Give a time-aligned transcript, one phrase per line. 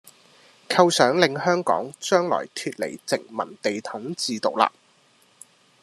[0.67, 4.73] 構想令香港將來脫離殖民地統治獨立